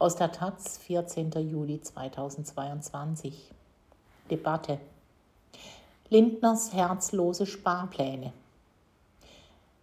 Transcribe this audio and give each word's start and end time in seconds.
Aus 0.00 0.16
der 0.16 0.32
Taz, 0.32 0.78
14. 0.78 1.30
Juli 1.46 1.78
2022. 1.78 3.50
Debatte. 4.30 4.80
Lindners 6.08 6.72
herzlose 6.72 7.44
Sparpläne. 7.44 8.32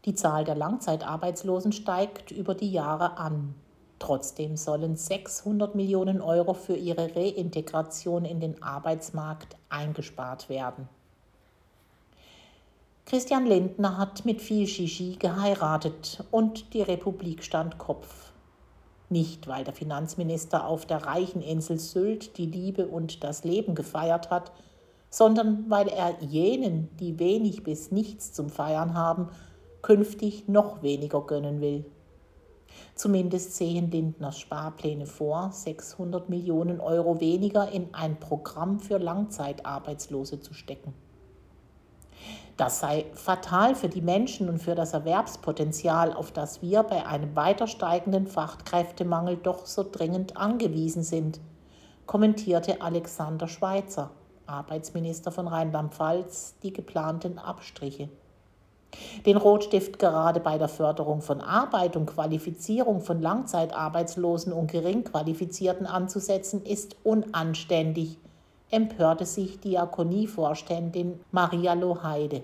Die 0.05 0.15
Zahl 0.15 0.43
der 0.43 0.55
Langzeitarbeitslosen 0.55 1.71
steigt 1.71 2.31
über 2.31 2.55
die 2.55 2.71
Jahre 2.71 3.17
an. 3.17 3.53
Trotzdem 3.99 4.57
sollen 4.57 4.95
600 4.95 5.75
Millionen 5.75 6.19
Euro 6.19 6.55
für 6.55 6.75
ihre 6.75 7.15
Reintegration 7.15 8.25
in 8.25 8.39
den 8.39 8.63
Arbeitsmarkt 8.63 9.55
eingespart 9.69 10.49
werden. 10.49 10.89
Christian 13.05 13.45
Lindner 13.45 13.99
hat 13.99 14.25
mit 14.25 14.41
viel 14.41 14.65
Shishi 14.65 15.17
geheiratet 15.19 16.23
und 16.31 16.73
die 16.73 16.81
Republik 16.81 17.43
stand 17.43 17.77
Kopf. 17.77 18.31
Nicht, 19.09 19.47
weil 19.47 19.63
der 19.63 19.73
Finanzminister 19.73 20.67
auf 20.67 20.85
der 20.85 21.05
reichen 21.05 21.41
Insel 21.41 21.79
Sylt 21.79 22.37
die 22.37 22.45
Liebe 22.45 22.87
und 22.87 23.23
das 23.23 23.43
Leben 23.43 23.73
gefeiert 23.73 24.29
hat, 24.29 24.51
sondern 25.09 25.69
weil 25.69 25.87
er 25.87 26.21
jenen, 26.21 26.89
die 26.97 27.17
wenig 27.17 27.63
bis 27.63 27.91
nichts 27.91 28.33
zum 28.33 28.49
Feiern 28.49 28.93
haben, 28.93 29.29
künftig 29.81 30.49
noch 30.49 30.81
weniger 30.81 31.21
gönnen 31.21 31.61
will. 31.61 31.85
Zumindest 32.95 33.55
sehen 33.55 33.89
Lindners 33.91 34.39
Sparpläne 34.39 35.05
vor, 35.05 35.51
600 35.51 36.29
Millionen 36.29 36.81
Euro 36.81 37.21
weniger 37.21 37.71
in 37.71 37.93
ein 37.93 38.19
Programm 38.19 38.79
für 38.79 38.97
Langzeitarbeitslose 38.97 40.41
zu 40.41 40.53
stecken. 40.53 40.93
Das 42.57 42.79
sei 42.79 43.05
fatal 43.13 43.75
für 43.75 43.87
die 43.87 44.01
Menschen 44.01 44.49
und 44.49 44.57
für 44.57 44.73
das 44.73 44.93
Erwerbspotenzial, 44.93 46.11
auf 46.11 46.31
das 46.31 46.63
wir 46.63 46.81
bei 46.81 47.05
einem 47.05 47.35
weiter 47.35 47.67
steigenden 47.67 48.25
Fachkräftemangel 48.25 49.37
doch 49.37 49.67
so 49.67 49.85
dringend 49.89 50.37
angewiesen 50.37 51.03
sind, 51.03 51.39
kommentierte 52.07 52.81
Alexander 52.81 53.47
Schweitzer, 53.47 54.09
Arbeitsminister 54.47 55.31
von 55.31 55.47
Rheinland-Pfalz, 55.47 56.55
die 56.63 56.73
geplanten 56.73 57.37
Abstriche. 57.37 58.09
Den 59.27 59.37
Rotstift 59.37 59.99
gerade 59.99 60.39
bei 60.39 60.57
der 60.57 60.69
Förderung 60.69 61.21
von 61.21 61.41
Arbeit 61.41 61.95
und 61.95 62.07
Qualifizierung 62.07 63.01
von 63.01 63.21
Langzeitarbeitslosen 63.21 64.51
und 64.51 64.71
Geringqualifizierten 64.71 65.85
anzusetzen, 65.85 66.63
ist 66.63 66.95
unanständig, 67.03 68.17
empörte 68.71 69.25
sich 69.25 69.59
Diakonievorständin 69.59 71.19
Maria 71.31 71.73
Loheide. 71.73 72.43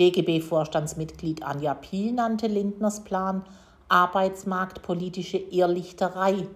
DGB-Vorstandsmitglied 0.00 1.42
Anja 1.42 1.74
Piel 1.74 2.14
nannte 2.14 2.46
Lindners 2.46 3.04
Plan 3.04 3.44
arbeitsmarktpolitische 3.90 5.36
Irrlichterei. 5.36 6.46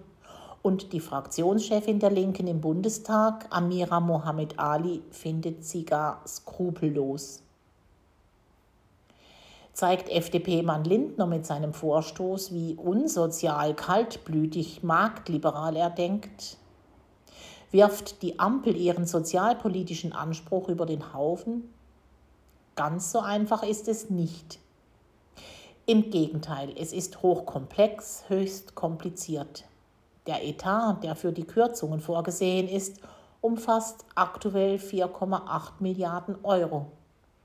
Und 0.63 0.93
die 0.93 0.99
Fraktionschefin 0.99 1.99
der 1.99 2.09
Linken 2.09 2.47
im 2.47 2.59
Bundestag, 2.59 3.45
Amira 3.51 3.99
Mohamed 3.99 4.57
Ali, 4.57 5.03
findet 5.11 5.63
sie 5.63 5.85
gar 5.85 6.23
skrupellos. 6.27 7.43
Zeigt 9.73 10.09
FDP-Mann 10.09 10.85
Lindner 10.85 11.27
mit 11.27 11.45
seinem 11.45 11.73
Vorstoß, 11.73 12.51
wie 12.51 12.73
unsozial, 12.73 13.75
kaltblütig, 13.75 14.81
marktliberal 14.81 15.75
er 15.75 15.91
denkt, 15.91 16.57
wirft 17.69 18.23
die 18.23 18.39
Ampel 18.39 18.75
ihren 18.75 19.05
sozialpolitischen 19.05 20.13
Anspruch 20.13 20.67
über 20.67 20.87
den 20.87 21.13
Haufen? 21.13 21.74
Ganz 22.75 23.13
so 23.13 23.19
einfach 23.19 23.63
ist 23.63 23.87
es 23.87 24.09
nicht. 24.09 24.59
Im 25.85 26.09
Gegenteil, 26.09 26.73
es 26.77 26.91
ist 26.91 27.21
hochkomplex, 27.21 28.25
höchst 28.27 28.75
kompliziert. 28.75 29.63
Der 30.27 30.43
Etat, 30.43 31.03
der 31.03 31.15
für 31.15 31.31
die 31.31 31.45
Kürzungen 31.45 32.01
vorgesehen 32.01 32.67
ist, 32.67 32.99
umfasst 33.39 34.03
aktuell 34.15 34.75
4,8 34.75 35.73
Milliarden 35.79 36.35
Euro. 36.43 36.87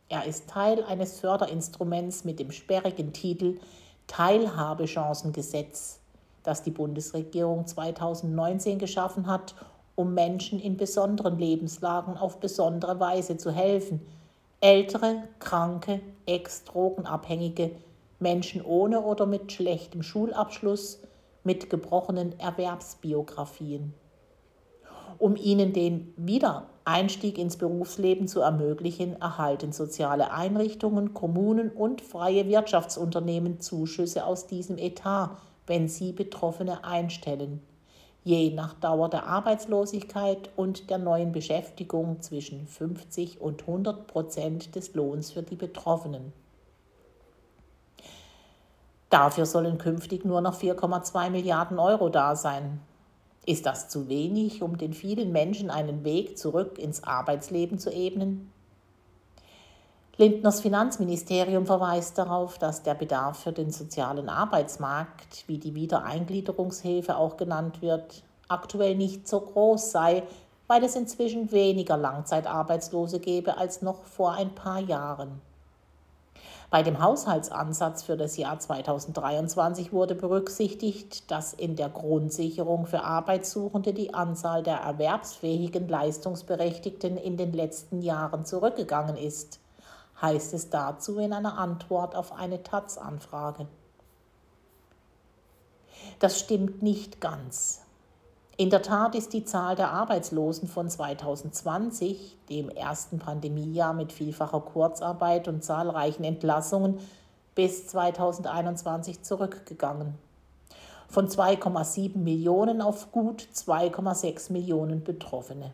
Er 0.09 0.25
ist 0.25 0.49
Teil 0.49 0.83
eines 0.83 1.21
Förderinstruments 1.21 2.25
mit 2.25 2.41
dem 2.41 2.51
sperrigen 2.51 3.13
Titel 3.13 3.61
Teilhabechancengesetz, 4.09 6.01
das 6.43 6.65
die 6.65 6.73
Bundesregierung 6.73 7.69
2019 7.69 8.81
geschaffen 8.81 9.29
hat, 9.29 9.55
um 9.95 10.15
Menschen 10.15 10.59
in 10.59 10.77
besonderen 10.77 11.39
Lebenslagen 11.39 12.17
auf 12.17 12.41
besondere 12.41 12.99
Weise 12.99 13.37
zu 13.37 13.53
helfen. 13.53 14.01
Ältere, 14.63 15.23
kranke, 15.39 16.01
ex-drogenabhängige, 16.27 17.71
Menschen 18.19 18.63
ohne 18.63 19.01
oder 19.01 19.25
mit 19.25 19.51
schlechtem 19.51 20.03
Schulabschluss, 20.03 21.01
mit 21.45 21.71
gebrochenen 21.71 22.39
Erwerbsbiografien. 22.39 23.95
Um 25.17 25.37
ihnen 25.37 25.73
den 25.73 26.13
Wiedereinstieg 26.19 27.39
ins 27.39 27.57
Berufsleben 27.57 28.29
zu 28.29 28.41
ermöglichen, 28.41 29.19
erhalten 29.19 29.73
soziale 29.73 30.31
Einrichtungen, 30.31 31.15
Kommunen 31.15 31.71
und 31.71 32.03
freie 32.03 32.47
Wirtschaftsunternehmen 32.47 33.61
Zuschüsse 33.61 34.27
aus 34.27 34.47
diesem 34.47 34.77
Etat, 34.77 35.39
wenn 35.67 35.89
sie 35.89 36.13
Betroffene 36.13 36.85
einstellen, 36.85 37.63
je 38.25 38.51
nach 38.51 38.75
Dauer 38.75 39.09
der 39.09 39.27
Arbeitslosigkeit 39.27 40.51
und 40.57 40.91
der 40.91 40.99
neuen 40.99 41.33
Beschäftigung 41.33 42.21
zwischen 42.21 42.67
50 42.67 43.41
und 43.41 43.63
100 43.63 44.07
Prozent 44.07 44.75
des 44.75 44.95
Lohns 44.95 45.33
für 45.33 45.43
die 45.43 45.57
Betroffenen. 45.57 46.33
Dafür 49.09 49.47
sollen 49.47 49.79
künftig 49.79 50.25
nur 50.25 50.41
noch 50.41 50.61
4,2 50.61 51.31
Milliarden 51.31 51.79
Euro 51.79 52.09
da 52.11 52.37
sein. 52.37 52.81
Ist 53.45 53.67
das 53.67 53.89
zu 53.89 54.09
wenig, 54.09 54.63
um 54.63 54.79
den 54.79 54.93
vielen 54.93 55.33
Menschen 55.33 55.71
einen 55.71 56.05
Weg 56.05 56.39
zurück 56.39 56.79
ins 56.79 57.03
Arbeitsleben 57.03 57.79
zu 57.79 57.91
ebnen? 57.91 58.53
Lindners 60.21 60.61
Finanzministerium 60.61 61.65
verweist 61.65 62.19
darauf, 62.19 62.59
dass 62.59 62.83
der 62.83 62.93
Bedarf 62.93 63.39
für 63.39 63.53
den 63.53 63.71
sozialen 63.71 64.29
Arbeitsmarkt, 64.29 65.45
wie 65.47 65.57
die 65.57 65.75
Wiedereingliederungshilfe 65.75 67.17
auch 67.17 67.39
genannt 67.39 67.81
wird, 67.81 68.23
aktuell 68.47 68.97
nicht 68.97 69.27
so 69.27 69.41
groß 69.41 69.93
sei, 69.93 70.23
weil 70.67 70.85
es 70.85 70.95
inzwischen 70.95 71.53
weniger 71.53 71.97
Langzeitarbeitslose 71.97 73.19
gäbe 73.19 73.57
als 73.57 73.81
noch 73.81 74.03
vor 74.05 74.33
ein 74.33 74.55
paar 74.55 74.81
Jahren. 74.81 75.41
Bei 76.69 76.83
dem 76.83 77.01
Haushaltsansatz 77.01 78.03
für 78.03 78.19
das 78.19 78.37
Jahr 78.37 78.59
2023 78.59 79.91
wurde 79.91 80.15
berücksichtigt, 80.15 81.31
dass 81.31 81.55
in 81.55 81.77
der 81.77 81.89
Grundsicherung 81.89 82.85
für 82.85 83.05
Arbeitssuchende 83.05 83.95
die 83.95 84.13
Anzahl 84.13 84.63
der 84.63 84.81
erwerbsfähigen 84.81 85.89
Leistungsberechtigten 85.89 87.17
in 87.17 87.39
den 87.39 87.55
letzten 87.55 88.03
Jahren 88.03 88.45
zurückgegangen 88.45 89.17
ist, 89.17 89.61
heißt 90.21 90.55
es 90.55 90.71
dazu 90.71 91.19
in 91.19 91.33
einer 91.33 91.59
Antwort 91.59 92.15
auf 92.15 92.33
eine 92.33 92.63
Taz-Anfrage. 92.63 93.67
Das 96.19 96.39
stimmt 96.39 96.83
nicht 96.83 97.21
ganz. 97.21 97.83
In 98.57 98.69
der 98.69 98.83
Tat 98.83 99.15
ist 99.15 99.33
die 99.33 99.45
Zahl 99.45 99.75
der 99.75 99.91
Arbeitslosen 99.91 100.69
von 100.69 100.91
2020, 100.91 102.37
dem 102.51 102.69
ersten 102.69 103.19
Pandemiejahr 103.19 103.95
mit 103.95 104.13
vielfacher 104.13 104.61
Kurzarbeit 104.61 105.49
und 105.49 105.65
zahlreichen 105.65 106.25
Entlassungen, 106.25 106.99
bis 107.55 107.87
2021 107.87 109.23
zurückgegangen. 109.23 110.15
Von 111.09 111.29
2,7 111.29 112.19
Millionen 112.19 112.83
auf 112.83 113.11
gut 113.13 113.49
2,6 113.55 114.53
Millionen 114.53 115.03
Betroffene. 115.05 115.73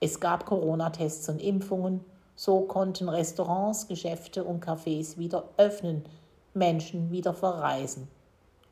Es 0.00 0.20
gab 0.20 0.46
Corona-Tests 0.46 1.28
und 1.28 1.42
Impfungen, 1.42 2.02
so 2.40 2.62
konnten 2.62 3.10
Restaurants, 3.10 3.86
Geschäfte 3.86 4.44
und 4.44 4.64
Cafés 4.64 5.18
wieder 5.18 5.44
öffnen, 5.58 6.06
Menschen 6.54 7.10
wieder 7.10 7.34
verreisen. 7.34 8.08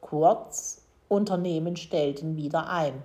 Kurz, 0.01 0.87
Unternehmen 1.07 1.77
stellten 1.77 2.39
wieder 2.39 2.71
ein. 2.71 3.03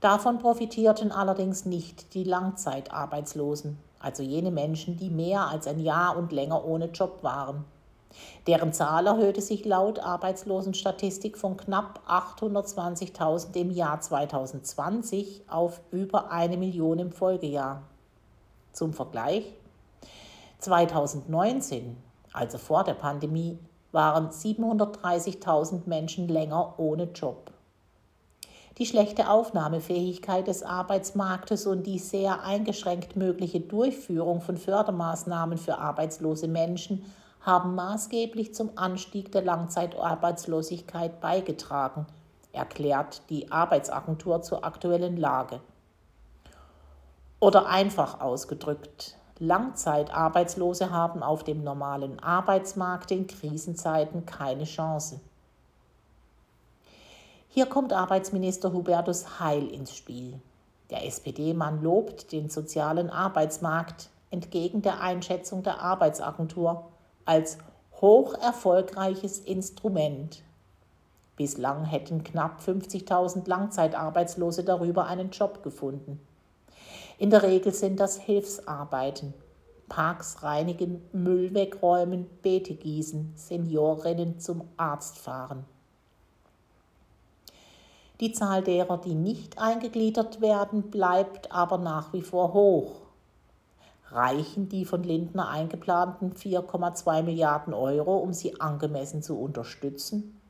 Davon 0.00 0.38
profitierten 0.38 1.12
allerdings 1.12 1.66
nicht 1.66 2.14
die 2.14 2.24
Langzeitarbeitslosen, 2.24 3.76
also 3.98 4.22
jene 4.22 4.50
Menschen, 4.50 4.96
die 4.96 5.10
mehr 5.10 5.48
als 5.48 5.66
ein 5.66 5.78
Jahr 5.78 6.16
und 6.16 6.32
länger 6.32 6.64
ohne 6.64 6.86
Job 6.86 7.18
waren. 7.20 7.66
Deren 8.46 8.72
Zahl 8.72 9.08
erhöhte 9.08 9.42
sich 9.42 9.66
laut 9.66 9.98
Arbeitslosenstatistik 9.98 11.36
von 11.36 11.58
knapp 11.58 12.00
820.000 12.08 13.54
im 13.56 13.70
Jahr 13.70 14.00
2020 14.00 15.42
auf 15.48 15.82
über 15.90 16.30
eine 16.30 16.56
Million 16.56 16.98
im 16.98 17.12
Folgejahr. 17.12 17.82
Zum 18.80 18.94
Vergleich, 18.94 19.44
2019, 20.60 21.98
also 22.32 22.56
vor 22.56 22.82
der 22.82 22.94
Pandemie, 22.94 23.58
waren 23.92 24.30
730.000 24.30 25.82
Menschen 25.84 26.28
länger 26.28 26.76
ohne 26.78 27.02
Job. 27.12 27.50
Die 28.78 28.86
schlechte 28.86 29.28
Aufnahmefähigkeit 29.28 30.46
des 30.46 30.62
Arbeitsmarktes 30.62 31.66
und 31.66 31.82
die 31.82 31.98
sehr 31.98 32.42
eingeschränkt 32.42 33.16
mögliche 33.16 33.60
Durchführung 33.60 34.40
von 34.40 34.56
Fördermaßnahmen 34.56 35.58
für 35.58 35.76
arbeitslose 35.76 36.48
Menschen 36.48 37.04
haben 37.42 37.74
maßgeblich 37.74 38.54
zum 38.54 38.70
Anstieg 38.76 39.30
der 39.30 39.42
Langzeitarbeitslosigkeit 39.42 41.20
beigetragen, 41.20 42.06
erklärt 42.54 43.28
die 43.28 43.52
Arbeitsagentur 43.52 44.40
zur 44.40 44.64
aktuellen 44.64 45.18
Lage. 45.18 45.60
Oder 47.40 47.66
einfach 47.66 48.20
ausgedrückt, 48.20 49.16
Langzeitarbeitslose 49.38 50.90
haben 50.90 51.22
auf 51.22 51.42
dem 51.42 51.64
normalen 51.64 52.22
Arbeitsmarkt 52.22 53.10
in 53.10 53.26
Krisenzeiten 53.26 54.26
keine 54.26 54.64
Chance. 54.64 55.20
Hier 57.48 57.64
kommt 57.64 57.94
Arbeitsminister 57.94 58.74
Hubertus 58.74 59.40
Heil 59.40 59.66
ins 59.68 59.96
Spiel. 59.96 60.38
Der 60.90 61.06
SPD-Mann 61.06 61.82
lobt 61.82 62.30
den 62.30 62.50
sozialen 62.50 63.08
Arbeitsmarkt 63.08 64.10
entgegen 64.30 64.82
der 64.82 65.00
Einschätzung 65.00 65.62
der 65.62 65.80
Arbeitsagentur 65.80 66.90
als 67.24 67.56
hoch 68.02 68.34
erfolgreiches 68.34 69.38
Instrument. 69.38 70.42
Bislang 71.36 71.86
hätten 71.86 72.22
knapp 72.22 72.60
50.000 72.60 73.48
Langzeitarbeitslose 73.48 74.62
darüber 74.62 75.06
einen 75.06 75.30
Job 75.30 75.62
gefunden. 75.62 76.20
In 77.20 77.28
der 77.28 77.42
Regel 77.42 77.74
sind 77.74 78.00
das 78.00 78.16
Hilfsarbeiten. 78.16 79.34
Parks 79.90 80.42
reinigen, 80.42 81.02
Müll 81.12 81.52
wegräumen, 81.52 82.26
Beete 82.40 82.74
gießen, 82.74 83.34
Seniorinnen 83.36 84.40
zum 84.40 84.62
Arzt 84.78 85.18
fahren. 85.18 85.66
Die 88.20 88.32
Zahl 88.32 88.62
derer, 88.62 88.96
die 88.96 89.14
nicht 89.14 89.58
eingegliedert 89.58 90.40
werden, 90.40 90.90
bleibt 90.90 91.52
aber 91.52 91.76
nach 91.76 92.14
wie 92.14 92.22
vor 92.22 92.54
hoch. 92.54 93.02
Reichen 94.08 94.70
die 94.70 94.86
von 94.86 95.02
Lindner 95.02 95.50
eingeplanten 95.50 96.32
4,2 96.32 97.22
Milliarden 97.22 97.74
Euro, 97.74 98.16
um 98.16 98.32
sie 98.32 98.58
angemessen 98.62 99.22
zu 99.22 99.38
unterstützen? 99.38 100.40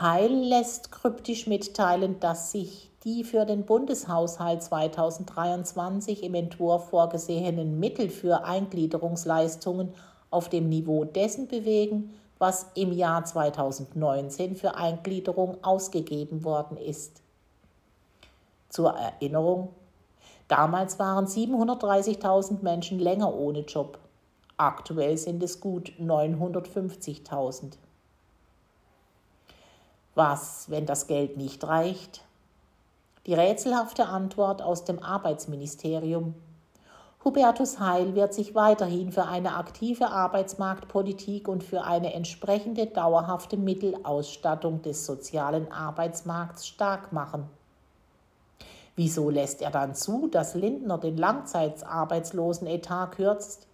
Heil 0.00 0.32
lässt 0.32 0.90
kryptisch 0.90 1.46
mitteilen, 1.46 2.18
dass 2.18 2.50
sich 2.50 2.89
die 3.04 3.24
für 3.24 3.46
den 3.46 3.64
Bundeshaushalt 3.64 4.62
2023 4.62 6.22
im 6.22 6.34
Entwurf 6.34 6.90
vorgesehenen 6.90 7.80
Mittel 7.80 8.10
für 8.10 8.44
Eingliederungsleistungen 8.44 9.94
auf 10.30 10.48
dem 10.48 10.68
Niveau 10.68 11.04
dessen 11.04 11.48
bewegen, 11.48 12.14
was 12.38 12.66
im 12.74 12.92
Jahr 12.92 13.24
2019 13.24 14.56
für 14.56 14.74
Eingliederung 14.74 15.62
ausgegeben 15.62 16.44
worden 16.44 16.76
ist. 16.76 17.22
Zur 18.68 18.92
Erinnerung, 18.92 19.70
damals 20.48 20.98
waren 20.98 21.26
730.000 21.26 22.62
Menschen 22.62 22.98
länger 22.98 23.34
ohne 23.34 23.60
Job. 23.60 23.98
Aktuell 24.56 25.16
sind 25.16 25.42
es 25.42 25.60
gut 25.60 25.92
950.000. 25.98 27.72
Was, 30.14 30.68
wenn 30.68 30.86
das 30.86 31.06
Geld 31.06 31.36
nicht 31.36 31.64
reicht? 31.64 32.22
Die 33.30 33.36
rätselhafte 33.36 34.06
Antwort 34.06 34.60
aus 34.60 34.82
dem 34.82 35.00
Arbeitsministerium. 35.00 36.34
Hubertus 37.24 37.78
Heil 37.78 38.16
wird 38.16 38.34
sich 38.34 38.56
weiterhin 38.56 39.12
für 39.12 39.26
eine 39.26 39.54
aktive 39.54 40.08
Arbeitsmarktpolitik 40.08 41.46
und 41.46 41.62
für 41.62 41.84
eine 41.84 42.12
entsprechende 42.12 42.86
dauerhafte 42.86 43.56
Mittelausstattung 43.56 44.82
des 44.82 45.06
sozialen 45.06 45.70
Arbeitsmarkts 45.70 46.66
stark 46.66 47.12
machen. 47.12 47.48
Wieso 48.96 49.30
lässt 49.30 49.62
er 49.62 49.70
dann 49.70 49.94
zu, 49.94 50.26
dass 50.26 50.56
Lindner 50.56 50.98
den 50.98 51.16
Langzeitarbeitslosenetat 51.16 53.12
kürzt? 53.12 53.68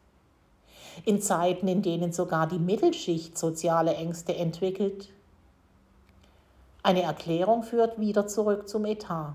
In 1.06 1.22
Zeiten, 1.22 1.66
in 1.66 1.80
denen 1.80 2.12
sogar 2.12 2.46
die 2.46 2.58
Mittelschicht 2.58 3.38
soziale 3.38 3.94
Ängste 3.94 4.36
entwickelt, 4.36 5.08
eine 6.82 7.00
Erklärung 7.00 7.62
führt 7.62 7.98
wieder 7.98 8.26
zurück 8.26 8.68
zum 8.68 8.84
Etat. 8.84 9.32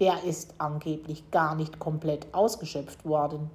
Der 0.00 0.24
ist 0.24 0.54
angeblich 0.58 1.30
gar 1.30 1.54
nicht 1.54 1.78
komplett 1.78 2.32
ausgeschöpft 2.32 3.04
worden. 3.04 3.50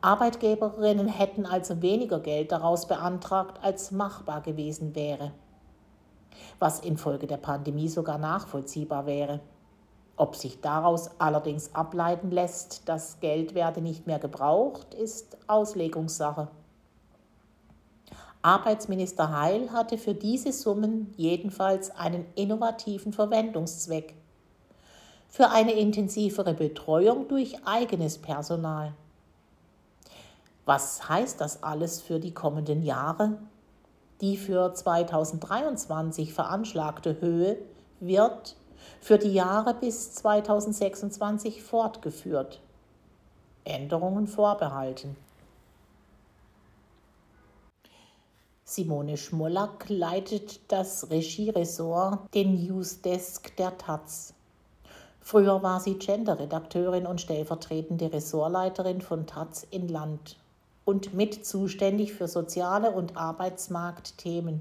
Arbeitgeberinnen 0.00 1.08
hätten 1.08 1.46
also 1.46 1.80
weniger 1.80 2.20
Geld 2.20 2.52
daraus 2.52 2.86
beantragt, 2.86 3.58
als 3.62 3.90
machbar 3.90 4.42
gewesen 4.42 4.94
wäre, 4.94 5.32
was 6.58 6.80
infolge 6.80 7.26
der 7.26 7.38
Pandemie 7.38 7.88
sogar 7.88 8.18
nachvollziehbar 8.18 9.06
wäre. 9.06 9.40
Ob 10.16 10.36
sich 10.36 10.60
daraus 10.60 11.08
allerdings 11.18 11.74
ableiten 11.74 12.30
lässt, 12.30 12.88
das 12.88 13.18
Geld 13.20 13.54
werde 13.54 13.80
nicht 13.80 14.06
mehr 14.06 14.18
gebraucht, 14.18 14.92
ist 14.92 15.38
Auslegungssache. 15.46 16.48
Arbeitsminister 18.42 19.40
Heil 19.40 19.72
hatte 19.72 19.96
für 19.96 20.14
diese 20.14 20.52
Summen 20.52 21.14
jedenfalls 21.16 21.90
einen 21.96 22.26
innovativen 22.34 23.14
Verwendungszweck. 23.14 24.14
Für 25.36 25.50
eine 25.50 25.72
intensivere 25.72 26.54
Betreuung 26.54 27.26
durch 27.26 27.56
eigenes 27.66 28.18
Personal. 28.18 28.94
Was 30.64 31.08
heißt 31.08 31.40
das 31.40 31.64
alles 31.64 32.00
für 32.00 32.20
die 32.20 32.32
kommenden 32.32 32.84
Jahre? 32.84 33.38
Die 34.20 34.36
für 34.36 34.72
2023 34.72 36.32
veranschlagte 36.32 37.20
Höhe 37.20 37.58
wird 37.98 38.54
für 39.00 39.18
die 39.18 39.34
Jahre 39.34 39.74
bis 39.74 40.12
2026 40.12 41.64
fortgeführt. 41.64 42.60
Änderungen 43.64 44.28
vorbehalten. 44.28 45.16
Simone 48.64 49.16
Schmollack 49.16 49.86
leitet 49.88 50.60
das 50.70 51.10
Regieressort, 51.10 52.32
den 52.34 52.64
Newsdesk 52.64 53.56
der 53.56 53.76
Taz. 53.76 54.33
Früher 55.26 55.62
war 55.62 55.80
sie 55.80 55.94
Gender-Redakteurin 55.94 57.06
und 57.06 57.18
stellvertretende 57.18 58.12
Ressortleiterin 58.12 59.00
von 59.00 59.26
Taz 59.26 59.66
in 59.70 59.88
Land 59.88 60.36
und 60.84 61.14
mit 61.14 61.46
zuständig 61.46 62.12
für 62.12 62.28
soziale 62.28 62.90
und 62.90 63.16
Arbeitsmarktthemen. 63.16 64.60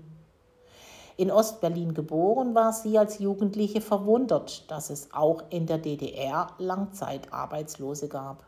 In 1.17 1.31
Ostberlin 1.31 1.93
geboren 1.93 2.55
war 2.55 2.71
sie 2.71 2.97
als 2.97 3.19
Jugendliche 3.19 3.81
verwundert, 3.81 4.71
dass 4.71 4.89
es 4.89 5.09
auch 5.13 5.43
in 5.49 5.65
der 5.65 5.79
DDR 5.79 6.47
Langzeitarbeitslose 6.59 8.07
gab. 8.07 8.45